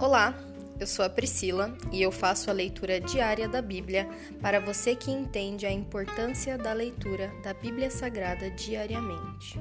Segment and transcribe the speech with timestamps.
[0.00, 0.34] Olá,
[0.80, 4.08] eu sou a Priscila e eu faço a leitura diária da Bíblia
[4.40, 9.60] para você que entende a importância da leitura da Bíblia Sagrada diariamente.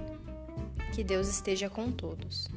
[0.96, 2.48] Que Deus esteja com todos.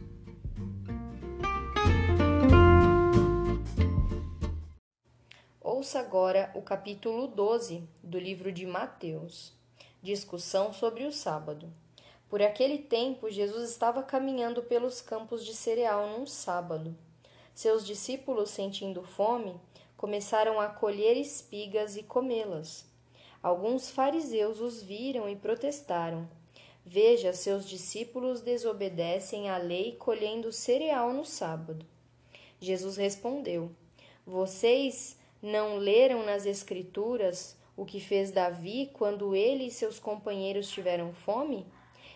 [5.61, 9.53] Ouça agora o capítulo 12 do livro de Mateus.
[10.01, 11.69] Discussão sobre o sábado.
[12.29, 16.97] Por aquele tempo, Jesus estava caminhando pelos campos de cereal num sábado.
[17.55, 19.55] Seus discípulos, sentindo fome,
[19.97, 22.85] começaram a colher espigas e comê-las.
[23.43, 26.29] Alguns fariseus os viram e protestaram.
[26.85, 31.85] Veja, seus discípulos desobedecem à lei colhendo cereal no sábado.
[32.61, 33.71] Jesus respondeu:
[34.27, 41.13] Vocês não leram nas Escrituras o que fez Davi quando ele e seus companheiros tiveram
[41.13, 41.67] fome?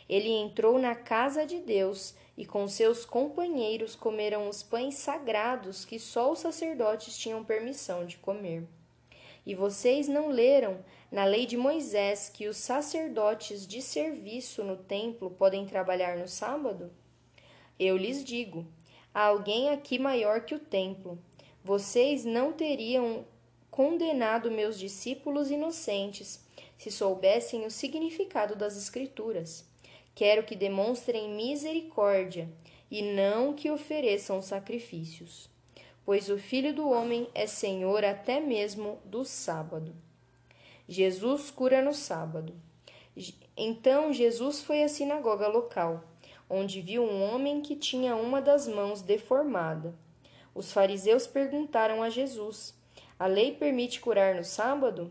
[0.09, 5.99] Ele entrou na casa de Deus e com seus companheiros comeram os pães sagrados que
[5.99, 8.65] só os sacerdotes tinham permissão de comer.
[9.47, 15.31] E vocês não leram na lei de Moisés que os sacerdotes de serviço no templo
[15.31, 16.91] podem trabalhar no sábado?
[17.79, 18.67] Eu lhes digo:
[19.15, 21.19] há alguém aqui maior que o templo.
[21.63, 23.25] Vocês não teriam
[23.71, 26.45] condenado meus discípulos inocentes
[26.77, 29.65] se soubessem o significado das Escrituras.
[30.17, 32.49] Quero que demonstrem misericórdia
[32.91, 35.51] e não que ofereçam sacrifícios,
[36.07, 39.95] pois o Filho do Homem é Senhor até mesmo do sábado.
[40.89, 42.55] Jesus cura no sábado.
[43.55, 46.03] Então Jesus foi à sinagoga local,
[46.49, 49.95] onde viu um homem que tinha uma das mãos deformada.
[50.55, 52.75] Os fariseus perguntaram a Jesus:
[53.19, 55.11] A lei permite curar no sábado?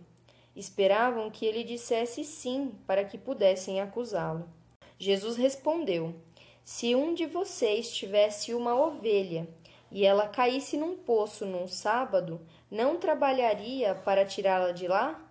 [0.55, 4.49] Esperavam que ele dissesse sim para que pudessem acusá-lo.
[4.97, 6.15] Jesus respondeu:
[6.63, 9.47] Se um de vocês tivesse uma ovelha
[9.91, 12.39] e ela caísse num poço num sábado,
[12.71, 15.21] não trabalharia para tirá-la de lá?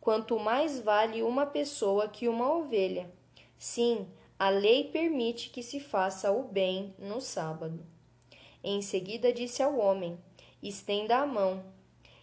[0.00, 3.10] Quanto mais vale uma pessoa que uma ovelha.
[3.58, 4.06] Sim,
[4.38, 7.84] a lei permite que se faça o bem no sábado.
[8.62, 10.18] Em seguida disse ao homem:
[10.62, 11.64] Estenda a mão.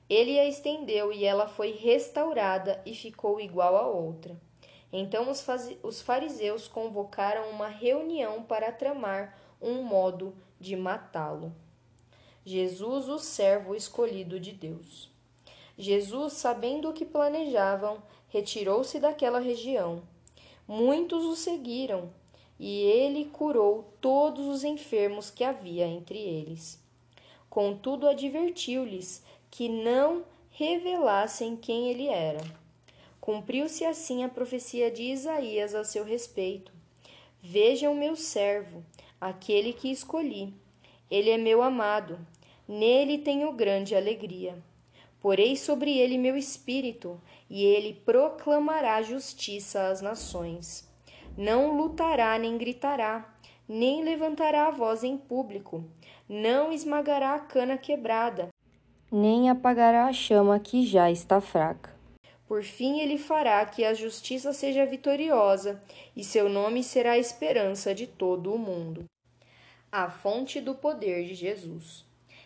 [0.10, 4.40] Ele a estendeu e ela foi restaurada e ficou igual a outra.
[4.96, 5.26] Então
[5.82, 11.52] os fariseus convocaram uma reunião para tramar um modo de matá-lo.
[12.46, 15.10] Jesus, o servo escolhido de Deus.
[15.76, 20.04] Jesus, sabendo o que planejavam, retirou-se daquela região.
[20.68, 22.14] Muitos o seguiram,
[22.60, 26.80] e ele curou todos os enfermos que havia entre eles.
[27.50, 32.63] Contudo, advertiu-lhes que não revelassem quem ele era.
[33.24, 36.74] Cumpriu-se assim a profecia de Isaías a seu respeito.
[37.42, 38.84] Vejam meu servo,
[39.20, 40.54] aquele que escolhi.
[41.10, 42.20] Ele é meu amado,
[42.68, 44.62] nele tenho grande alegria.
[45.22, 47.18] Porei sobre ele meu espírito,
[47.50, 50.86] e ele proclamará justiça às nações.
[51.38, 53.34] Não lutará nem gritará,
[53.66, 55.86] nem levantará a voz em público,
[56.28, 58.50] não esmagará a cana quebrada,
[59.10, 62.03] nem apagará a chama que já está fraca.
[62.54, 65.82] Por fim, ele fará que a justiça seja vitoriosa,
[66.16, 69.06] e seu nome será a esperança de todo o mundo.
[69.92, 72.06] A fonte do poder de Jesus.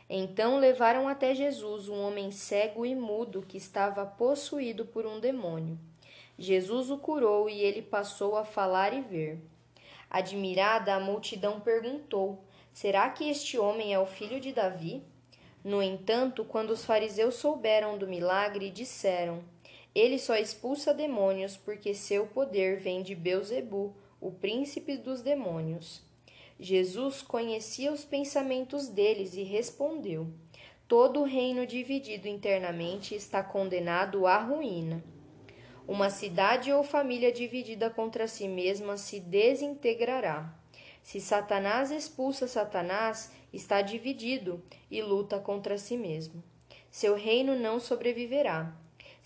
[0.10, 5.78] Então levaram até Jesus um homem cego e mudo que estava possuído por um demônio.
[6.40, 9.42] Jesus o curou e ele passou a falar e ver.
[10.10, 15.04] Admirada, a multidão perguntou: Será que este homem é o filho de Davi?
[15.66, 19.44] No entanto, quando os fariseus souberam do milagre, disseram:
[19.98, 26.04] ele só expulsa demônios porque seu poder vem de Beuzebu, o príncipe dos demônios.
[26.60, 30.28] Jesus conhecia os pensamentos deles e respondeu:
[30.88, 35.04] Todo reino dividido internamente está condenado à ruína.
[35.88, 40.54] Uma cidade ou família dividida contra si mesma se desintegrará.
[41.02, 44.62] Se Satanás expulsa Satanás, está dividido
[44.92, 46.44] e luta contra si mesmo.
[46.92, 48.76] Seu reino não sobreviverá.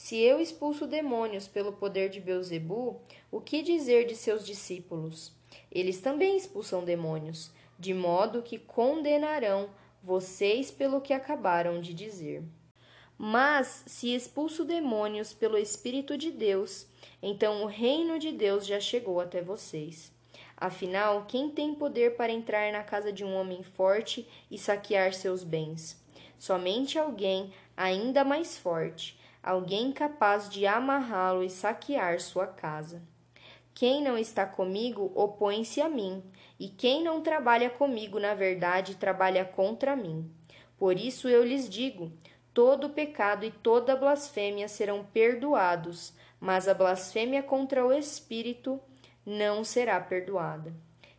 [0.03, 2.99] Se eu expulso demônios pelo poder de Beuzebu,
[3.31, 5.31] o que dizer de seus discípulos?
[5.71, 9.69] Eles também expulsam demônios, de modo que condenarão
[10.01, 12.43] vocês pelo que acabaram de dizer.
[13.15, 16.87] Mas se expulso demônios pelo Espírito de Deus,
[17.21, 20.11] então o reino de Deus já chegou até vocês.
[20.57, 25.43] Afinal, quem tem poder para entrar na casa de um homem forte e saquear seus
[25.43, 26.03] bens?
[26.39, 33.01] Somente alguém ainda mais forte alguém capaz de amarrá-lo e saquear sua casa.
[33.73, 36.23] Quem não está comigo opõe-se a mim,
[36.59, 40.29] e quem não trabalha comigo, na verdade, trabalha contra mim.
[40.77, 42.11] Por isso eu lhes digo:
[42.53, 48.79] todo pecado e toda blasfêmia serão perdoados, mas a blasfêmia contra o Espírito
[49.25, 50.73] não será perdoada.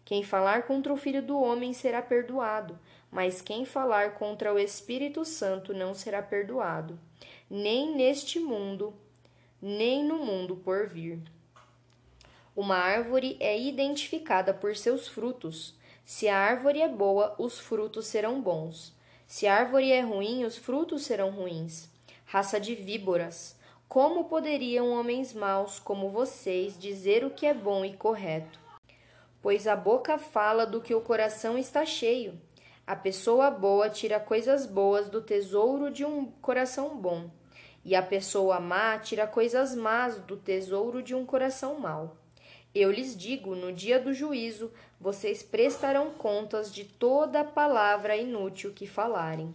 [0.05, 2.79] Quem falar contra o Filho do Homem será perdoado,
[3.11, 6.99] mas quem falar contra o Espírito Santo não será perdoado,
[7.55, 8.95] nem neste mundo,
[9.61, 11.21] nem no mundo por vir.
[12.57, 15.75] Uma árvore é identificada por seus frutos.
[16.03, 18.97] Se a árvore é boa, os frutos serão bons.
[19.27, 21.91] Se a árvore é ruim, os frutos serão ruins.
[22.25, 23.55] Raça de víboras!
[23.87, 28.59] Como poderiam homens maus como vocês dizer o que é bom e correto?
[29.43, 32.41] Pois a boca fala do que o coração está cheio.
[32.87, 37.31] A pessoa boa tira coisas boas do tesouro de um coração bom,
[37.84, 42.17] e a pessoa má tira coisas más do tesouro de um coração mau.
[42.75, 48.87] Eu lhes digo: no dia do juízo, vocês prestarão contas de toda palavra inútil que
[48.87, 49.55] falarem.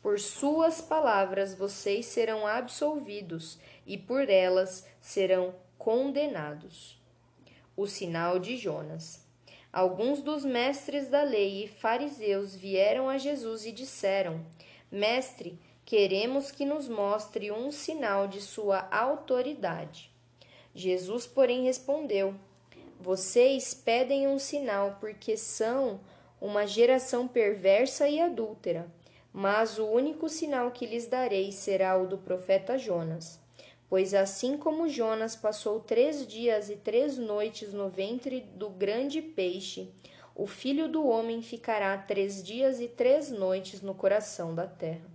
[0.00, 7.00] Por suas palavras vocês serão absolvidos, e por elas serão condenados.
[7.76, 9.24] O sinal de Jonas.
[9.72, 14.46] Alguns dos mestres da lei e fariseus vieram a Jesus e disseram:
[14.90, 20.10] Mestre, queremos que nos mostre um sinal de sua autoridade.
[20.74, 22.34] Jesus, porém, respondeu:
[22.98, 26.00] vocês pedem um sinal porque são
[26.40, 28.90] uma geração perversa e adúltera,
[29.32, 33.38] mas o único sinal que lhes darei será o do profeta Jonas.
[33.88, 39.90] Pois assim como Jonas passou três dias e três noites no ventre do grande peixe,
[40.34, 45.13] o filho do homem ficará três dias e três noites no coração da terra.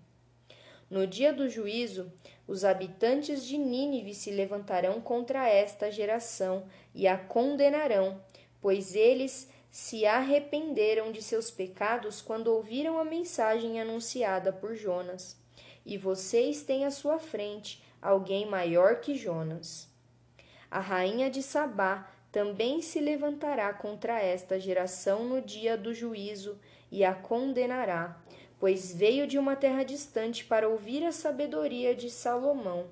[0.89, 2.11] No dia do juízo,
[2.47, 6.65] os habitantes de Nínive se levantarão contra esta geração
[6.95, 8.19] e a condenarão,
[8.59, 15.37] pois eles se arrependeram de seus pecados quando ouviram a mensagem anunciada por Jonas.
[15.85, 19.87] E vocês têm à sua frente alguém maior que Jonas.
[20.71, 26.59] A rainha de Sabá também se levantará contra esta geração no dia do juízo
[26.91, 28.19] e a condenará,
[28.59, 32.85] pois veio de uma terra distante para ouvir a sabedoria de Salomão.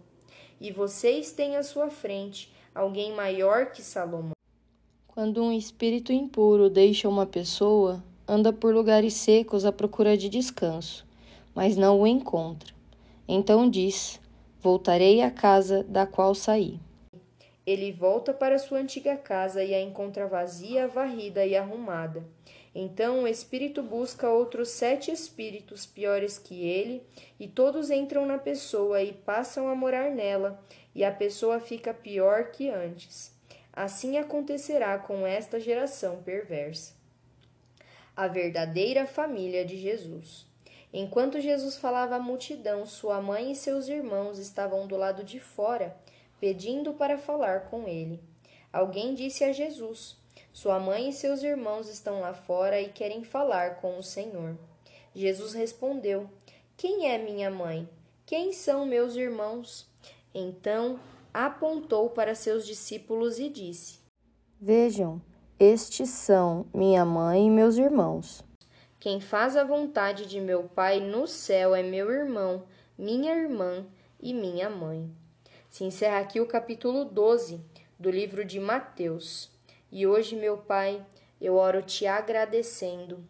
[0.59, 4.31] E vocês têm à sua frente alguém maior que Salomão.
[5.07, 11.05] Quando um espírito impuro deixa uma pessoa, anda por lugares secos à procura de descanso,
[11.53, 12.73] mas não o encontra.
[13.27, 14.21] Então diz:
[14.61, 16.79] Voltarei à casa da qual saí.
[17.65, 22.23] Ele volta para sua antiga casa e a encontra vazia, varrida e arrumada.
[22.73, 27.03] Então o espírito busca outros sete espíritos piores que ele,
[27.39, 32.51] e todos entram na pessoa e passam a morar nela, e a pessoa fica pior
[32.51, 33.35] que antes.
[33.73, 36.93] Assim acontecerá com esta geração perversa.
[38.15, 40.47] A verdadeira família de Jesus.
[40.91, 45.95] Enquanto Jesus falava à multidão, sua mãe e seus irmãos estavam do lado de fora,
[46.39, 48.19] pedindo para falar com ele.
[48.73, 50.17] Alguém disse a Jesus:
[50.57, 54.57] sua mãe e seus irmãos estão lá fora e querem falar com o Senhor.
[55.13, 56.27] Jesus respondeu:
[56.75, 57.87] Quem é minha mãe?
[58.25, 59.87] Quem são meus irmãos?
[60.33, 60.99] Então
[61.31, 63.99] apontou para seus discípulos e disse:
[64.59, 65.21] Vejam,
[65.59, 68.43] estes são minha mãe e meus irmãos.
[68.99, 72.63] Quem faz a vontade de meu Pai no céu é meu irmão,
[72.97, 73.85] minha irmã
[74.19, 75.07] e minha mãe.
[75.69, 77.61] Se encerra aqui o capítulo 12
[77.99, 79.55] do livro de Mateus.
[79.91, 81.05] E hoje, meu Pai,
[81.39, 83.23] eu oro te agradecendo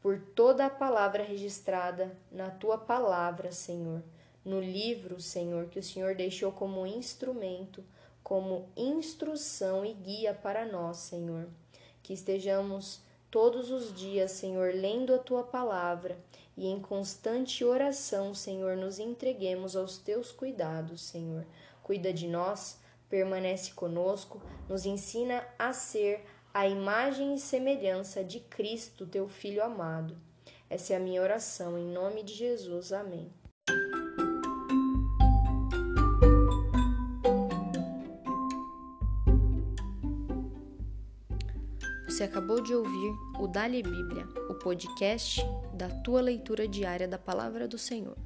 [0.00, 4.02] por toda a palavra registrada na tua palavra, Senhor,
[4.44, 7.82] no livro, Senhor, que o Senhor deixou como instrumento,
[8.22, 11.48] como instrução e guia para nós, Senhor.
[12.02, 16.16] Que estejamos todos os dias, Senhor, lendo a tua palavra
[16.56, 21.44] e em constante oração, Senhor, nos entreguemos aos teus cuidados, Senhor.
[21.82, 29.06] Cuida de nós permanece conosco, nos ensina a ser a imagem e semelhança de Cristo,
[29.06, 30.16] teu Filho amado.
[30.68, 32.92] Essa é a minha oração, em nome de Jesus.
[32.92, 33.30] Amém.
[42.08, 45.42] Você acabou de ouvir o Dali Bíblia, o podcast
[45.74, 48.16] da tua leitura diária da Palavra do Senhor.